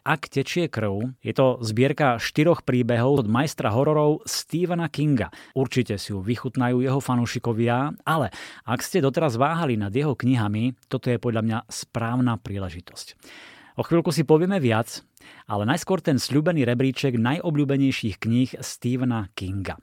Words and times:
Ak 0.00 0.32
tečie 0.32 0.72
krv, 0.72 1.12
je 1.20 1.32
to 1.36 1.60
zbierka 1.60 2.16
štyroch 2.16 2.64
príbehov 2.64 3.22
od 3.22 3.26
majstra 3.28 3.68
hororov 3.68 4.24
Stephena 4.24 4.88
Kinga. 4.88 5.28
Určite 5.52 6.00
si 6.00 6.16
ju 6.16 6.24
vychutnajú 6.24 6.80
jeho 6.80 7.00
fanúšikovia, 7.04 7.92
ale 8.08 8.32
ak 8.64 8.80
ste 8.80 9.04
doteraz 9.04 9.36
váhali 9.36 9.76
nad 9.76 9.92
jeho 9.92 10.16
knihami, 10.16 10.72
toto 10.88 11.12
je 11.12 11.20
podľa 11.20 11.42
mňa 11.44 11.58
správna 11.68 12.40
príležitosť. 12.40 13.16
O 13.78 13.86
chvíľku 13.86 14.12
si 14.12 14.28
povieme 14.28 14.60
viac, 14.60 15.00
ale 15.48 15.64
najskôr 15.64 16.04
ten 16.04 16.20
sľubený 16.20 16.68
rebríček 16.68 17.16
najobľúbenejších 17.16 18.20
kníh 18.20 18.50
Stephena 18.60 19.32
Kinga. 19.32 19.80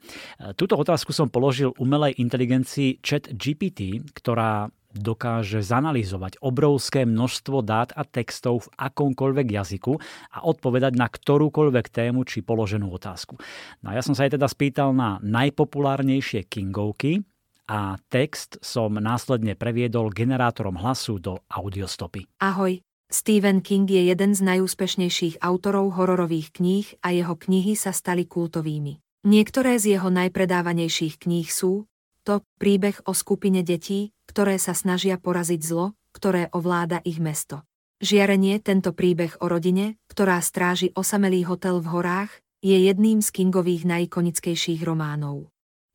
Túto 0.54 0.78
otázku 0.78 1.10
som 1.10 1.30
položil 1.30 1.74
umelej 1.78 2.18
inteligencii 2.18 3.02
Chat 3.02 3.26
GPT, 3.34 4.02
ktorá 4.14 4.70
dokáže 4.96 5.60
zanalizovať 5.60 6.40
obrovské 6.40 7.04
množstvo 7.04 7.60
dát 7.60 7.92
a 7.92 8.08
textov 8.08 8.68
v 8.68 8.72
akomkoľvek 8.88 9.46
jazyku 9.52 9.92
a 10.32 10.38
odpovedať 10.48 10.96
na 10.96 11.06
ktorúkoľvek 11.08 11.86
tému 11.92 12.24
či 12.24 12.40
položenú 12.40 12.88
otázku. 12.88 13.36
No 13.84 13.92
ja 13.92 14.00
som 14.00 14.16
sa 14.16 14.24
aj 14.24 14.40
teda 14.40 14.48
spýtal 14.48 14.96
na 14.96 15.20
najpopulárnejšie 15.20 16.48
Kingovky 16.48 17.20
a 17.68 18.00
text 18.08 18.56
som 18.64 18.96
následne 18.96 19.52
previedol 19.52 20.08
generátorom 20.08 20.80
hlasu 20.80 21.20
do 21.20 21.44
audiostopy. 21.52 22.24
Ahoj, 22.40 22.80
Stephen 23.12 23.60
King 23.60 23.88
je 23.88 24.08
jeden 24.08 24.32
z 24.32 24.40
najúspešnejších 24.40 25.44
autorov 25.44 26.00
hororových 26.00 26.48
kníh 26.56 26.86
a 27.04 27.12
jeho 27.12 27.36
knihy 27.36 27.76
sa 27.76 27.92
stali 27.92 28.24
kultovými. 28.24 29.00
Niektoré 29.28 29.76
z 29.76 29.96
jeho 29.96 30.08
najpredávanejších 30.08 31.20
kníh 31.20 31.48
sú 31.48 31.84
to 32.28 32.44
príbeh 32.60 33.00
o 33.08 33.16
skupine 33.16 33.64
detí, 33.64 34.12
ktoré 34.28 34.60
sa 34.60 34.76
snažia 34.76 35.16
poraziť 35.16 35.60
zlo, 35.64 35.96
ktoré 36.12 36.52
ovláda 36.52 37.00
ich 37.08 37.24
mesto. 37.24 37.64
Žiarenie, 38.04 38.60
tento 38.60 38.92
príbeh 38.92 39.40
o 39.40 39.48
rodine, 39.48 39.96
ktorá 40.12 40.36
stráži 40.44 40.92
osamelý 40.92 41.48
hotel 41.48 41.80
v 41.80 41.88
horách, 41.88 42.30
je 42.60 42.76
jedným 42.76 43.24
z 43.24 43.32
Kingových 43.32 43.88
najikonickejších 43.88 44.84
románov. 44.84 45.48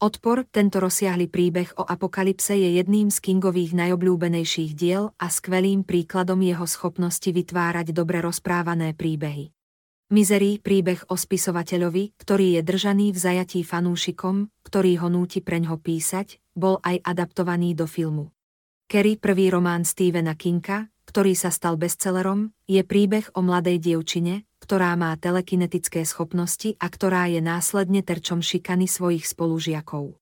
Odpor, 0.03 0.43
tento 0.49 0.83
rozsiahly 0.83 1.31
príbeh 1.31 1.79
o 1.79 1.87
apokalypse 1.87 2.57
je 2.57 2.75
jedným 2.81 3.07
z 3.07 3.23
Kingových 3.23 3.71
najobľúbenejších 3.71 4.75
diel 4.75 5.15
a 5.15 5.31
skvelým 5.31 5.87
príkladom 5.87 6.43
jeho 6.43 6.67
schopnosti 6.67 7.29
vytvárať 7.29 7.95
dobre 7.95 8.19
rozprávané 8.19 8.97
príbehy. 8.97 9.53
Mizery 10.11 10.59
príbeh 10.59 11.07
o 11.07 11.15
spisovateľovi, 11.15 12.19
ktorý 12.19 12.59
je 12.59 12.61
držaný 12.65 13.15
v 13.15 13.21
zajatí 13.21 13.61
fanúšikom, 13.63 14.51
ktorý 14.67 14.99
ho 14.99 15.07
núti 15.07 15.39
preňho 15.39 15.79
písať, 15.79 16.43
bol 16.51 16.83
aj 16.83 16.99
adaptovaný 17.05 17.77
do 17.77 17.87
filmu. 17.87 18.33
Kerry, 18.91 19.15
prvý 19.15 19.47
román 19.49 19.87
Stephena 19.87 20.35
Kinga, 20.35 20.91
ktorý 21.07 21.33
sa 21.33 21.49
stal 21.49 21.79
bestsellerom, 21.79 22.51
je 22.67 22.83
príbeh 22.83 23.31
o 23.33 23.41
mladej 23.41 23.79
dievčine, 23.79 24.45
ktorá 24.61 24.95
má 24.95 25.15
telekinetické 25.19 26.07
schopnosti 26.07 26.79
a 26.79 26.87
ktorá 26.87 27.27
je 27.27 27.43
následne 27.43 27.99
terčom 27.99 28.39
šikany 28.39 28.87
svojich 28.87 29.27
spolužiakov. 29.27 30.15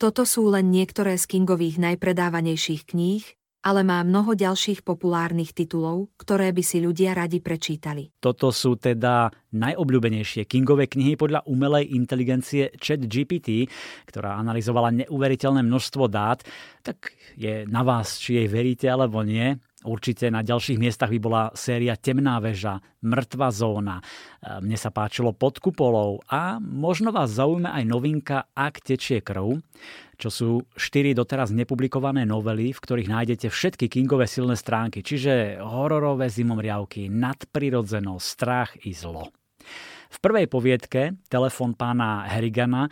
Toto 0.00 0.22
sú 0.26 0.50
len 0.50 0.72
niektoré 0.74 1.14
z 1.14 1.30
Kingových 1.30 1.78
najpredávanejších 1.78 2.90
kníh, 2.90 3.22
ale 3.62 3.86
má 3.86 4.02
mnoho 4.02 4.34
ďalších 4.34 4.82
populárnych 4.82 5.54
titulov, 5.54 6.10
ktoré 6.18 6.50
by 6.50 6.62
si 6.66 6.82
ľudia 6.82 7.14
radi 7.14 7.38
prečítali. 7.38 8.10
Toto 8.18 8.50
sú 8.50 8.74
teda 8.74 9.30
najobľúbenejšie 9.54 10.50
Kingové 10.50 10.90
knihy 10.90 11.14
podľa 11.14 11.46
umelej 11.46 11.94
inteligencie 11.94 12.74
ChatGPT, 12.74 13.70
ktorá 14.10 14.36
analyzovala 14.42 15.06
neuveriteľné 15.06 15.62
množstvo 15.62 16.10
dát. 16.10 16.42
Tak 16.82 17.14
je 17.38 17.62
na 17.70 17.86
vás, 17.86 18.18
či 18.18 18.42
jej 18.42 18.48
veríte 18.50 18.90
alebo 18.90 19.22
nie. 19.22 19.56
Určite 19.82 20.30
na 20.30 20.46
ďalších 20.46 20.78
miestach 20.78 21.10
by 21.10 21.18
bola 21.18 21.42
séria 21.58 21.98
Temná 21.98 22.38
väža, 22.38 22.78
Mŕtva 23.02 23.50
zóna. 23.50 23.98
Mne 24.62 24.78
sa 24.78 24.94
páčilo 24.94 25.34
Pod 25.34 25.58
kupolou 25.58 26.22
a 26.30 26.62
možno 26.62 27.10
vás 27.10 27.34
zaujíma 27.34 27.74
aj 27.74 27.84
novinka 27.84 28.46
Ak 28.54 28.78
tečie 28.78 29.18
krv, 29.18 29.58
čo 30.22 30.28
sú 30.30 30.50
štyri 30.78 31.18
doteraz 31.18 31.50
nepublikované 31.50 32.22
novely, 32.22 32.70
v 32.70 32.78
ktorých 32.78 33.10
nájdete 33.10 33.50
všetky 33.50 33.90
Kingové 33.90 34.30
silné 34.30 34.54
stránky, 34.54 35.02
čiže 35.02 35.58
hororové 35.58 36.30
zimomriavky, 36.30 37.10
nadprirodzenosť, 37.10 38.22
strach 38.22 38.70
i 38.86 38.94
zlo. 38.94 39.34
V 40.12 40.20
prvej 40.20 40.44
poviedke 40.44 41.16
Telefón 41.26 41.72
pána 41.72 42.28
Herigana 42.28 42.86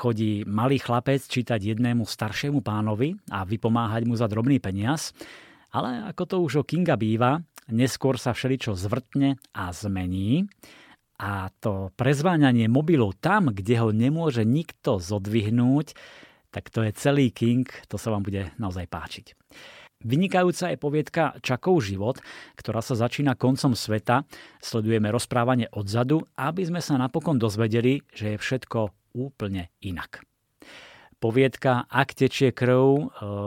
chodí 0.00 0.48
malý 0.48 0.80
chlapec 0.80 1.20
čítať 1.20 1.60
jednému 1.60 2.08
staršiemu 2.08 2.64
pánovi 2.64 3.12
a 3.28 3.44
vypomáhať 3.44 4.08
mu 4.08 4.16
za 4.16 4.24
drobný 4.24 4.58
peniaz. 4.64 5.12
Ale 5.74 6.06
ako 6.06 6.22
to 6.22 6.36
už 6.38 6.62
o 6.62 6.64
Kinga 6.64 6.94
býva, 6.94 7.42
neskôr 7.66 8.14
sa 8.14 8.30
všeličo 8.30 8.78
zvrtne 8.78 9.42
a 9.50 9.74
zmení. 9.74 10.46
A 11.18 11.50
to 11.58 11.90
prezváňanie 11.98 12.70
mobilu 12.70 13.10
tam, 13.18 13.50
kde 13.50 13.82
ho 13.82 13.90
nemôže 13.90 14.46
nikto 14.46 15.02
zodvihnúť, 15.02 15.94
tak 16.54 16.70
to 16.70 16.86
je 16.86 16.94
celý 16.94 17.34
King, 17.34 17.66
to 17.90 17.98
sa 17.98 18.14
vám 18.14 18.22
bude 18.22 18.54
naozaj 18.62 18.86
páčiť. 18.86 19.34
Vynikajúca 20.04 20.70
je 20.70 20.78
poviedka 20.78 21.24
Čakov 21.40 21.82
život, 21.82 22.20
ktorá 22.60 22.84
sa 22.84 22.94
začína 22.94 23.34
koncom 23.34 23.72
sveta. 23.72 24.28
Sledujeme 24.60 25.08
rozprávanie 25.08 25.72
odzadu, 25.72 26.22
aby 26.38 26.62
sme 26.68 26.84
sa 26.84 27.00
napokon 27.00 27.40
dozvedeli, 27.40 28.04
že 28.12 28.36
je 28.36 28.38
všetko 28.38 28.94
úplne 29.16 29.72
inak. 29.80 30.22
Poviedka 31.24 31.88
Ak 31.88 32.12
tečie 32.12 32.52
krv 32.52 32.84
e, 32.84 33.02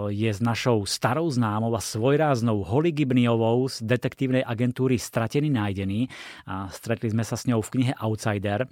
je 0.10 0.34
s 0.34 0.42
našou 0.42 0.90
starou 0.90 1.30
známou 1.30 1.70
a 1.78 1.82
svojráznou 1.82 2.66
Holly 2.66 2.90
Gibniovou 2.90 3.70
z 3.70 3.86
detektívnej 3.86 4.42
agentúry 4.42 4.98
Stratený 4.98 5.54
nájdený 5.54 6.10
a 6.50 6.74
stretli 6.74 7.14
sme 7.14 7.22
sa 7.22 7.38
s 7.38 7.46
ňou 7.46 7.62
v 7.62 7.70
knihe 7.78 7.94
Outsider. 8.02 8.66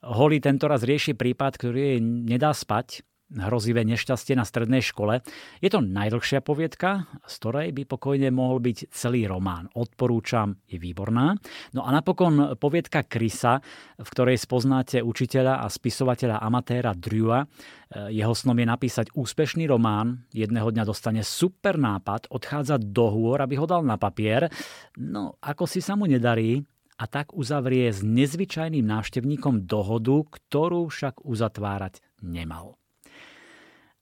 Holly 0.00 0.40
tentoraz 0.40 0.88
rieši 0.88 1.12
prípad, 1.12 1.60
ktorý 1.60 1.80
jej 1.84 2.00
nedá 2.00 2.56
spať, 2.56 3.04
hrozivé 3.36 3.84
nešťastie 3.84 4.34
na 4.34 4.48
strednej 4.48 4.80
škole. 4.80 5.20
Je 5.60 5.68
to 5.68 5.84
najdlhšia 5.84 6.40
poviedka, 6.40 7.04
z 7.28 7.34
ktorej 7.38 7.68
by 7.76 7.82
pokojne 7.84 8.32
mohol 8.32 8.64
byť 8.64 8.88
celý 8.90 9.28
román. 9.28 9.68
Odporúčam, 9.76 10.56
je 10.66 10.80
výborná. 10.80 11.36
No 11.76 11.84
a 11.84 11.92
napokon 11.92 12.56
poviedka 12.56 13.04
Krisa, 13.04 13.60
v 14.00 14.08
ktorej 14.08 14.40
spoznáte 14.40 15.04
učiteľa 15.04 15.62
a 15.62 15.66
spisovateľa 15.68 16.40
amatéra 16.40 16.96
Drewa. 16.96 17.44
Jeho 17.92 18.34
snom 18.34 18.58
je 18.58 18.66
napísať 18.66 19.06
úspešný 19.14 19.70
román, 19.70 20.26
jedného 20.34 20.72
dňa 20.72 20.84
dostane 20.88 21.22
super 21.22 21.78
nápad, 21.78 22.32
odchádza 22.32 22.82
do 22.82 23.06
hôr, 23.12 23.38
aby 23.44 23.54
ho 23.60 23.66
dal 23.68 23.86
na 23.86 23.94
papier. 23.94 24.50
No, 24.98 25.38
ako 25.38 25.70
si 25.70 25.78
sa 25.78 25.94
mu 25.94 26.08
nedarí, 26.10 26.64
a 26.96 27.04
tak 27.04 27.36
uzavrie 27.36 27.92
s 27.92 28.00
nezvyčajným 28.00 28.80
návštevníkom 28.80 29.68
dohodu, 29.68 30.16
ktorú 30.32 30.88
však 30.88 31.28
uzatvárať 31.28 32.00
nemal. 32.24 32.80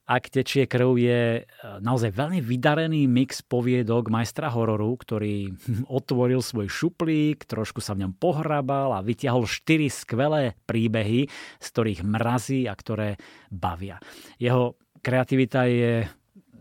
Ak 0.05 0.29
tečie 0.29 0.69
krv 0.69 1.01
je 1.01 1.21
e, 1.41 1.43
naozaj 1.81 2.13
veľmi 2.13 2.37
vydarený 2.37 3.09
mix 3.09 3.41
poviedok 3.41 4.13
majstra 4.13 4.53
hororu, 4.53 4.93
ktorý 5.01 5.49
otvoril 5.97 6.45
svoj 6.45 6.69
šuplík, 6.69 7.49
trošku 7.49 7.81
sa 7.81 7.97
v 7.97 8.05
ňom 8.05 8.13
pohrabal 8.13 8.93
a 8.93 9.01
vytiahol 9.01 9.49
štyri 9.49 9.89
skvelé 9.89 10.53
príbehy, 10.69 11.25
z 11.57 11.67
ktorých 11.73 12.05
mrazí 12.05 12.69
a 12.69 12.77
ktoré 12.77 13.17
bavia. 13.49 13.97
Jeho 14.37 14.77
kreativita 15.01 15.65
je 15.65 16.05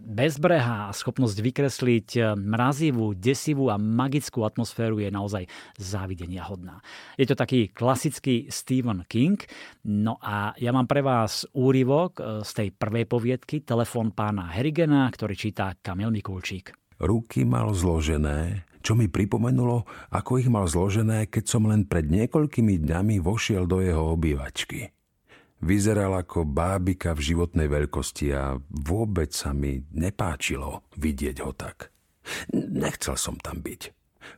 bezbrehá 0.05 0.93
schopnosť 0.93 1.39
vykresliť 1.41 2.09
eh, 2.21 2.25
mrazivú, 2.37 3.17
desivú 3.17 3.73
a 3.73 3.81
magickú 3.81 4.45
atmosféru 4.45 5.01
je 5.01 5.09
naozaj 5.11 5.45
závidenia 5.81 6.45
hodná. 6.47 6.85
Je 7.17 7.27
to 7.27 7.35
taký 7.35 7.73
klasický 7.73 8.47
Stephen 8.53 9.03
King. 9.09 9.41
No 9.89 10.21
a 10.21 10.53
ja 10.61 10.71
mám 10.71 10.87
pre 10.87 11.03
vás 11.03 11.49
úryvok 11.57 12.21
eh, 12.21 12.25
z 12.47 12.51
tej 12.55 12.69
prvej 12.77 13.05
poviedky 13.11 13.65
Telefón 13.65 14.13
pána 14.13 14.53
Herigena, 14.55 15.11
ktorý 15.11 15.35
číta 15.35 15.75
Kamil 15.81 16.15
Mikulčík. 16.15 16.77
Ruky 17.03 17.43
mal 17.43 17.75
zložené, 17.75 18.71
čo 18.79 18.95
mi 18.95 19.11
pripomenulo, 19.11 19.83
ako 20.15 20.39
ich 20.39 20.47
mal 20.47 20.71
zložené, 20.71 21.27
keď 21.27 21.45
som 21.51 21.67
len 21.67 21.91
pred 21.91 22.07
niekoľkými 22.07 22.87
dňami 22.87 23.19
vošiel 23.19 23.67
do 23.67 23.83
jeho 23.83 24.15
obývačky. 24.15 24.94
Vyzeral 25.65 26.13
ako 26.13 26.45
bábika 26.45 27.17
v 27.17 27.25
životnej 27.33 27.73
veľkosti 27.73 28.27
a 28.37 28.61
vôbec 28.69 29.33
sa 29.33 29.57
mi 29.57 29.81
nepáčilo 29.97 30.85
vidieť 31.01 31.41
ho 31.41 31.57
tak. 31.57 31.89
Nechcel 32.53 33.17
som 33.17 33.41
tam 33.41 33.65
byť. 33.65 33.89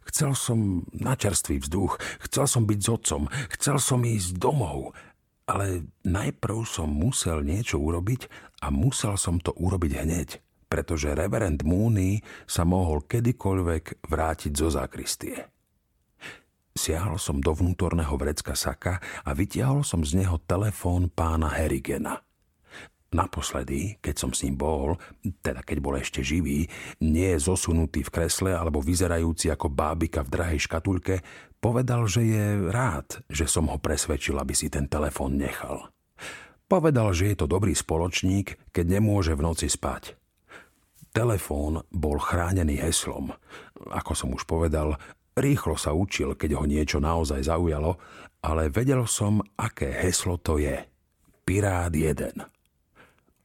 Chcel 0.07 0.39
som 0.39 0.87
na 0.95 1.19
čerstvý 1.19 1.59
vzduch, 1.59 1.99
chcel 2.31 2.47
som 2.47 2.63
byť 2.63 2.79
s 2.79 2.89
otcom, 2.91 3.23
chcel 3.59 3.83
som 3.83 4.07
ísť 4.07 4.39
domov, 4.39 4.95
ale 5.51 5.91
najprv 6.07 6.63
som 6.63 6.95
musel 6.95 7.43
niečo 7.43 7.83
urobiť 7.83 8.31
a 8.63 8.71
musel 8.71 9.19
som 9.19 9.43
to 9.43 9.51
urobiť 9.59 9.93
hneď, 9.99 10.29
pretože 10.71 11.11
reverend 11.11 11.67
Mooney 11.67 12.23
sa 12.47 12.63
mohol 12.63 13.03
kedykoľvek 13.03 14.07
vrátiť 14.07 14.53
zo 14.55 14.71
zákristie. 14.71 15.56
Siahol 16.87 17.19
som 17.19 17.43
do 17.43 17.51
vnútorného 17.51 18.15
vrecka 18.15 18.55
saka 18.55 19.03
a 19.27 19.35
vytiahol 19.35 19.83
som 19.83 20.07
z 20.07 20.23
neho 20.23 20.39
telefón 20.47 21.11
pána 21.11 21.51
Herigena. 21.51 22.23
Naposledy, 23.11 23.99
keď 23.99 24.15
som 24.15 24.31
s 24.31 24.47
ním 24.47 24.55
bol, 24.55 24.95
teda 25.43 25.67
keď 25.67 25.79
bol 25.83 25.99
ešte 25.99 26.23
živý, 26.23 26.71
nie 27.03 27.35
je 27.35 27.43
zosunutý 27.43 28.07
v 28.07 28.13
kresle 28.13 28.55
alebo 28.55 28.79
vyzerajúci 28.79 29.51
ako 29.51 29.67
bábika 29.67 30.23
v 30.23 30.31
drahej 30.31 30.61
škatulke, 30.71 31.27
Povedal, 31.67 32.07
že 32.07 32.23
je 32.23 32.47
rád, 32.71 33.27
že 33.27 33.51
som 33.51 33.67
ho 33.67 33.81
presvedčil, 33.81 34.39
aby 34.39 34.55
si 34.55 34.71
ten 34.71 34.87
telefón 34.87 35.35
nechal. 35.35 35.91
Povedal, 36.71 37.11
že 37.11 37.35
je 37.35 37.37
to 37.43 37.51
dobrý 37.51 37.75
spoločník, 37.75 38.71
keď 38.71 38.87
nemôže 38.87 39.35
v 39.35 39.43
noci 39.43 39.67
spať. 39.67 40.15
Telefón 41.11 41.83
bol 41.91 42.23
chránený 42.23 42.79
heslom. 42.79 43.35
Ako 43.91 44.15
som 44.15 44.31
už 44.31 44.47
povedal, 44.47 44.95
rýchlo 45.37 45.77
sa 45.77 45.93
učil, 45.93 46.35
keď 46.35 46.57
ho 46.57 46.65
niečo 46.65 46.99
naozaj 46.99 47.47
zaujalo, 47.47 48.01
ale 48.41 48.73
vedel 48.73 49.05
som, 49.05 49.45
aké 49.61 49.93
heslo 49.93 50.41
to 50.41 50.57
je. 50.57 50.81
Pirát 51.47 51.93
1. 51.93 52.43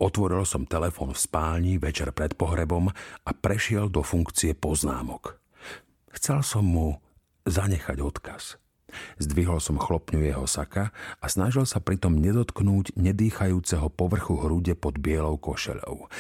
Otvoril 0.02 0.42
som 0.50 0.66
telefón 0.66 1.14
v 1.14 1.22
spálni 1.22 1.74
večer 1.78 2.10
pred 2.10 2.34
pohrebom 2.34 2.90
a 3.22 3.30
prešiel 3.38 3.86
do 3.94 4.02
funkcie 4.02 4.58
poznámok. 4.58 5.38
Chcel 6.10 6.42
som 6.42 6.66
mu 6.66 6.98
zanechať 7.46 8.02
odkaz. 8.02 8.58
Zdvihol 9.22 9.62
som 9.64 9.80
chlopňu 9.80 10.26
jeho 10.26 10.50
saka 10.50 10.92
a 11.22 11.26
snažil 11.32 11.64
sa 11.70 11.80
pritom 11.80 12.18
nedotknúť 12.18 12.98
nedýchajúceho 12.98 13.88
povrchu 13.94 14.36
hrude 14.42 14.74
pod 14.76 15.00
bielou 15.00 15.40
košeľou. 15.40 16.12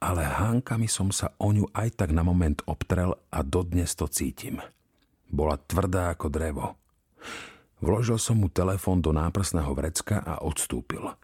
Ale 0.00 0.22
hánkami 0.24 0.86
som 0.86 1.08
sa 1.08 1.34
o 1.40 1.50
ňu 1.50 1.68
aj 1.74 1.96
tak 1.96 2.14
na 2.14 2.22
moment 2.22 2.60
obtrel 2.68 3.18
a 3.32 3.40
dodnes 3.42 3.96
to 3.98 4.06
cítim. 4.06 4.62
Bola 5.30 5.56
tvrdá 5.56 6.10
ako 6.12 6.26
drevo. 6.26 6.66
Vložil 7.80 8.20
som 8.20 8.42
mu 8.42 8.52
telefón 8.52 9.00
do 9.00 9.14
náprsného 9.14 9.72
vrecka 9.72 10.20
a 10.20 10.44
odstúpil. 10.44 11.16